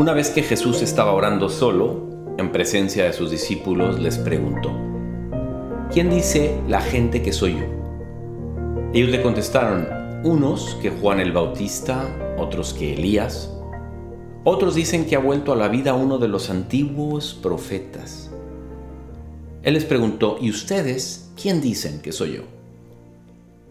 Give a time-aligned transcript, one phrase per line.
[0.00, 4.74] Una vez que Jesús estaba orando solo, en presencia de sus discípulos, les preguntó,
[5.92, 7.66] ¿quién dice la gente que soy yo?
[8.94, 9.86] Ellos le contestaron,
[10.24, 12.08] unos que Juan el Bautista,
[12.38, 13.54] otros que Elías,
[14.42, 18.30] otros dicen que ha vuelto a la vida uno de los antiguos profetas.
[19.62, 22.44] Él les preguntó, ¿y ustedes quién dicen que soy yo?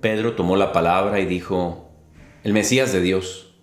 [0.00, 1.90] Pedro tomó la palabra y dijo,
[2.44, 3.53] el Mesías de Dios.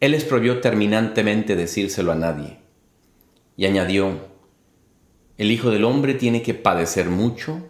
[0.00, 2.58] Él les prohibió terminantemente decírselo a nadie.
[3.56, 4.28] Y añadió,
[5.36, 7.66] el Hijo del Hombre tiene que padecer mucho,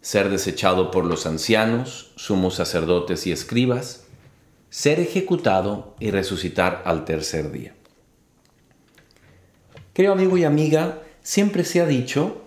[0.00, 4.04] ser desechado por los ancianos, sumos sacerdotes y escribas,
[4.68, 7.74] ser ejecutado y resucitar al tercer día.
[9.94, 12.42] Querido amigo y amiga, siempre se ha dicho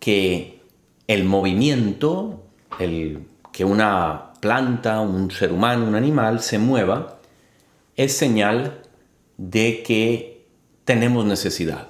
[0.00, 0.60] que
[1.06, 2.42] el movimiento,
[2.78, 7.20] el que una planta, un ser humano, un animal se mueva,
[7.96, 8.82] es señal
[9.36, 10.46] de que
[10.84, 11.88] tenemos necesidad.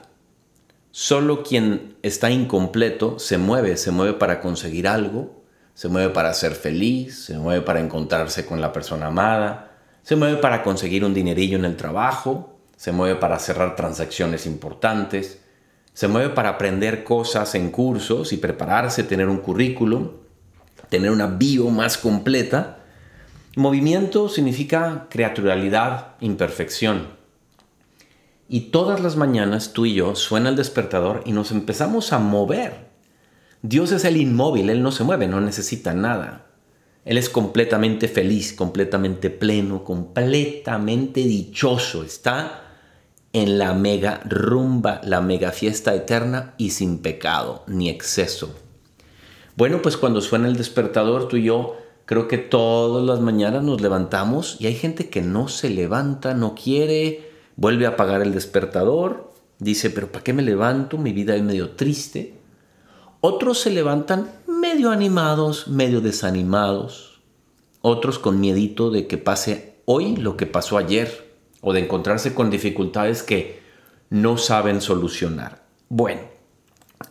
[0.91, 5.43] Solo quien está incompleto se mueve, se mueve para conseguir algo,
[5.75, 10.37] se mueve para ser feliz, se mueve para encontrarse con la persona amada, se mueve
[10.37, 15.39] para conseguir un dinerillo en el trabajo, se mueve para cerrar transacciones importantes,
[15.95, 20.11] se mueve para aprender cosas en cursos y prepararse, tener un currículum,
[20.89, 22.82] tener una bio más completa
[23.55, 27.09] Movimiento significa creaturalidad, imperfección.
[28.49, 32.87] Y todas las mañanas tú y yo suena el despertador y nos empezamos a mover.
[33.61, 36.47] Dios es el inmóvil, Él no se mueve, no necesita nada.
[37.05, 42.05] Él es completamente feliz, completamente pleno, completamente dichoso.
[42.05, 42.63] Está
[43.35, 48.55] en la mega rumba, la mega fiesta eterna y sin pecado ni exceso.
[49.57, 51.77] Bueno, pues cuando suena el despertador, tú y yo
[52.13, 56.55] Creo que todas las mañanas nos levantamos y hay gente que no se levanta, no
[56.55, 60.99] quiere, vuelve a apagar el despertador, dice, pero ¿para qué me levanto?
[60.99, 62.35] Mi vida es medio triste.
[63.23, 67.23] Otros se levantan medio animados, medio desanimados.
[67.81, 72.51] Otros con miedito de que pase hoy lo que pasó ayer o de encontrarse con
[72.51, 73.63] dificultades que
[74.11, 75.65] no saben solucionar.
[75.89, 76.21] Bueno,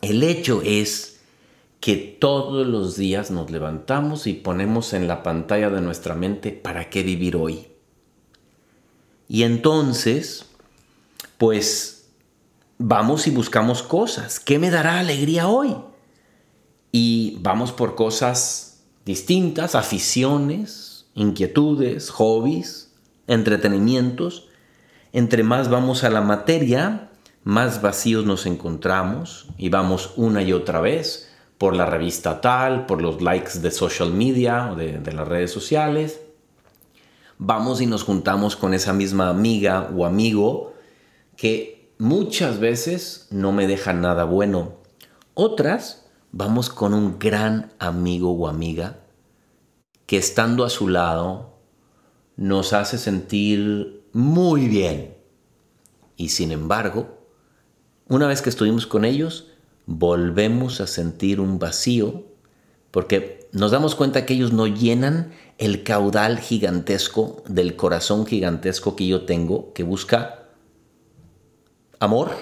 [0.00, 1.11] el hecho es
[1.82, 6.88] que todos los días nos levantamos y ponemos en la pantalla de nuestra mente para
[6.88, 7.66] qué vivir hoy.
[9.26, 10.46] Y entonces,
[11.38, 12.06] pues
[12.78, 14.38] vamos y buscamos cosas.
[14.38, 15.74] ¿Qué me dará alegría hoy?
[16.92, 22.92] Y vamos por cosas distintas, aficiones, inquietudes, hobbies,
[23.26, 24.46] entretenimientos.
[25.12, 27.10] Entre más vamos a la materia,
[27.42, 31.30] más vacíos nos encontramos y vamos una y otra vez
[31.62, 36.20] por la revista tal, por los likes de social media o de, las redes sociales.
[37.38, 40.74] Vamos y nos juntamos con esa misma amiga o amigo
[41.36, 44.72] que muchas veces no me deja nada bueno.
[45.34, 48.98] Otras vamos con un gran amigo o amiga
[50.06, 51.60] que estando a su lado
[52.34, 55.16] nos hace sentir muy bien.
[56.16, 57.24] Y sin embargo,
[58.08, 59.51] una vez que estuvimos con ellos,
[59.86, 62.24] volvemos a sentir un vacío
[62.90, 69.06] porque nos damos cuenta que ellos no llenan el caudal gigantesco del corazón gigantesco que
[69.06, 70.50] yo tengo, que busca
[71.98, 72.32] amor,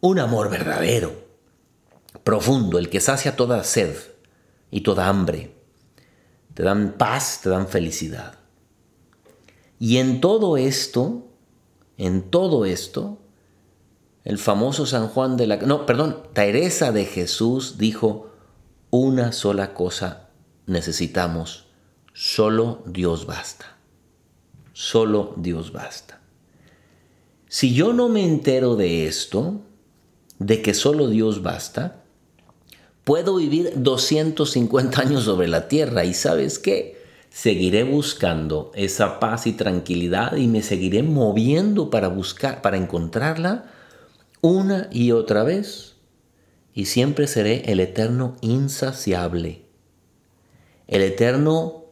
[0.00, 1.12] un amor verdadero,
[2.24, 3.96] profundo, el que sacia toda sed
[4.70, 5.54] y toda hambre.
[6.54, 8.38] Te dan paz, te dan felicidad.
[9.78, 11.28] Y en todo esto,
[11.96, 13.18] en todo esto,
[14.28, 15.56] el famoso San Juan de la...
[15.56, 18.30] No, perdón, Teresa de Jesús dijo,
[18.90, 20.28] una sola cosa
[20.66, 21.64] necesitamos,
[22.12, 23.78] solo Dios basta.
[24.74, 26.20] Solo Dios basta.
[27.48, 29.62] Si yo no me entero de esto,
[30.38, 32.04] de que solo Dios basta,
[33.04, 37.02] puedo vivir 250 años sobre la tierra y sabes qué?
[37.30, 43.77] Seguiré buscando esa paz y tranquilidad y me seguiré moviendo para buscar, para encontrarla
[44.40, 45.96] una y otra vez,
[46.72, 49.64] y siempre seré el eterno insaciable,
[50.86, 51.84] el eterno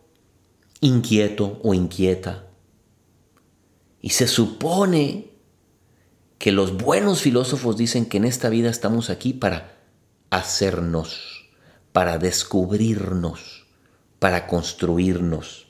[0.81, 2.47] inquieto o inquieta.
[4.01, 5.31] Y se supone
[6.39, 9.77] que los buenos filósofos dicen que en esta vida estamos aquí para
[10.31, 11.49] hacernos,
[11.93, 13.67] para descubrirnos,
[14.19, 15.67] para construirnos.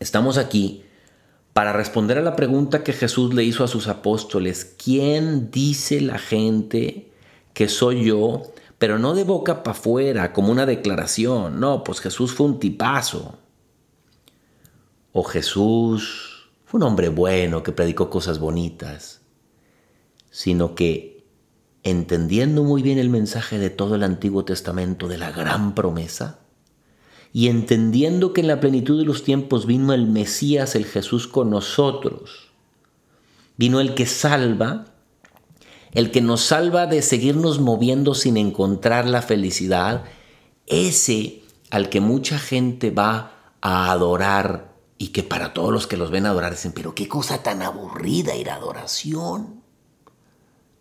[0.00, 0.84] Estamos aquí
[1.58, 6.16] para responder a la pregunta que Jesús le hizo a sus apóstoles, ¿quién dice la
[6.20, 7.10] gente
[7.52, 8.44] que soy yo?
[8.78, 11.58] pero no de boca para afuera, como una declaración.
[11.58, 13.36] No, pues Jesús fue un tipazo.
[15.10, 19.22] O Jesús fue un hombre bueno que predicó cosas bonitas.
[20.30, 21.26] Sino que
[21.82, 26.38] entendiendo muy bien el mensaje de todo el Antiguo Testamento de la gran promesa,
[27.32, 31.50] y entendiendo que en la plenitud de los tiempos vino el Mesías, el Jesús con
[31.50, 32.50] nosotros,
[33.56, 34.86] vino el que salva,
[35.92, 40.04] el que nos salva de seguirnos moviendo sin encontrar la felicidad,
[40.66, 46.10] ese al que mucha gente va a adorar y que para todos los que los
[46.10, 49.62] ven adorar dicen, pero qué cosa tan aburrida ir a adoración.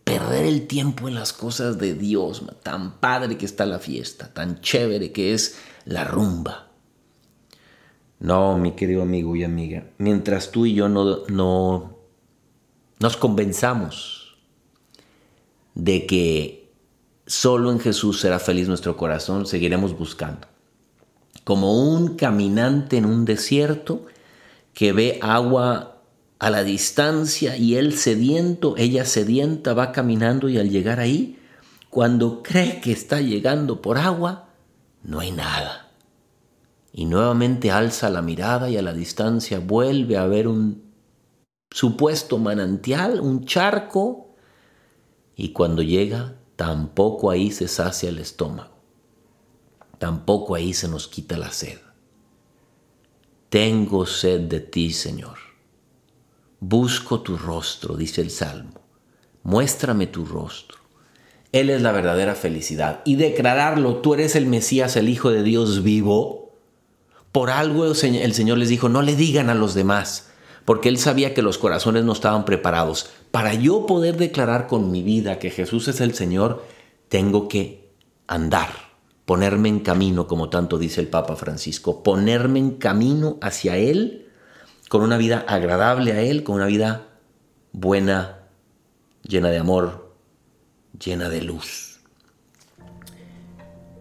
[0.04, 4.62] Perder el tiempo en las cosas de Dios, tan padre que está la fiesta, tan
[4.62, 5.58] chévere que es
[5.88, 6.68] la rumba.
[8.20, 11.98] No, mi querido amigo y amiga, mientras tú y yo no, no
[13.00, 14.38] nos convenzamos
[15.76, 16.72] de que
[17.28, 20.48] solo en Jesús será feliz nuestro corazón, seguiremos buscando.
[21.44, 24.06] Como un caminante en un desierto
[24.74, 26.02] que ve agua
[26.40, 31.40] a la distancia y él sediento, ella sedienta, va caminando y al llegar ahí,
[31.90, 34.47] cuando cree que está llegando por agua,
[35.04, 35.92] no hay nada.
[36.92, 40.92] Y nuevamente alza la mirada y a la distancia vuelve a ver un
[41.70, 44.36] supuesto manantial, un charco,
[45.36, 48.76] y cuando llega, tampoco ahí se sacia el estómago,
[50.00, 51.78] tampoco ahí se nos quita la sed.
[53.50, 55.38] Tengo sed de ti, Señor.
[56.60, 58.82] Busco tu rostro, dice el Salmo.
[59.44, 60.80] Muéstrame tu rostro.
[61.52, 63.02] Él es la verdadera felicidad.
[63.06, 66.52] Y declararlo, tú eres el Mesías, el Hijo de Dios vivo.
[67.32, 70.30] Por algo el Señor les dijo, no le digan a los demás,
[70.66, 73.10] porque Él sabía que los corazones no estaban preparados.
[73.32, 76.66] Para yo poder declarar con mi vida que Jesús es el Señor,
[77.10, 77.92] tengo que
[78.28, 78.70] andar,
[79.26, 84.28] ponerme en camino, como tanto dice el Papa Francisco, ponerme en camino hacia Él,
[84.90, 87.08] con una vida agradable a Él, con una vida
[87.72, 88.40] buena,
[89.22, 90.07] llena de amor,
[90.98, 92.00] llena de luz.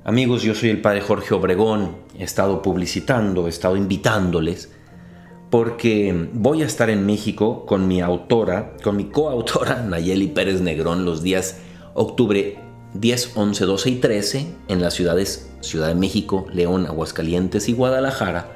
[0.04, 4.70] Amigos, yo soy el Padre Jorge Obregón, he estado publicitando, he estado invitándoles,
[5.50, 11.04] porque voy a estar en México con mi autora, con mi coautora Nayeli Pérez Negrón
[11.04, 11.58] los días
[11.94, 12.58] octubre
[12.94, 18.52] 10, 11, 12 y 13 en las ciudades Ciudad de México, León, Aguascalientes y Guadalajara,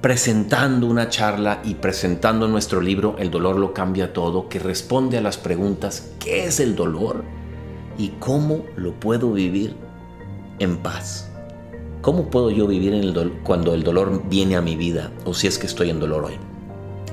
[0.00, 5.20] presentando una charla y presentando nuestro libro El dolor lo cambia todo, que responde a
[5.20, 7.24] las preguntas ¿qué es el dolor?
[7.98, 9.76] Y cómo lo puedo vivir
[10.58, 11.30] en paz.
[12.00, 15.48] ¿Cómo puedo yo vivir en el cuando el dolor viene a mi vida o si
[15.48, 16.34] es que estoy en dolor hoy?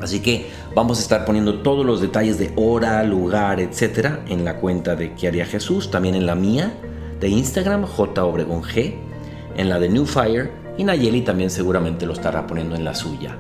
[0.02, 4.58] Así que vamos a estar poniendo todos los detalles de hora, lugar, etcétera en la
[4.58, 5.90] cuenta de ¿Qué haría Jesús?
[5.90, 6.74] También en la mía
[7.20, 8.96] de Instagram, J Obregón G,
[9.58, 13.38] en la de New Fire y Nayeli también seguramente lo estará poniendo en la suya.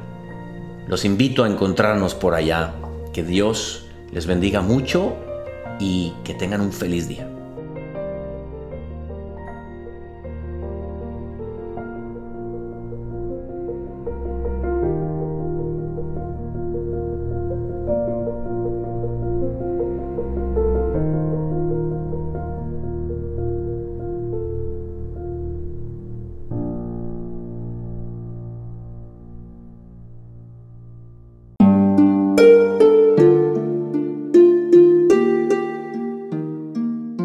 [0.87, 2.73] Los invito a encontrarnos por allá.
[3.13, 5.15] Que Dios les bendiga mucho
[5.79, 7.29] y que tengan un feliz día.